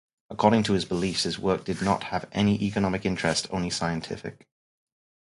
[0.31, 4.47] According to his beliefs, his work did not have any economic interest, only scientific.